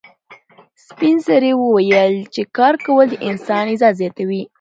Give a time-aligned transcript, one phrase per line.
[0.87, 4.41] سپین سرې وویل چې کار کول د انسان عزت زیاتوي.